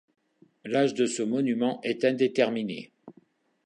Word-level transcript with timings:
L'âge 0.65 0.95
de 0.95 1.05
ce 1.05 1.21
monument 1.21 1.79
est 1.83 2.05
indéterminé. 2.05 2.89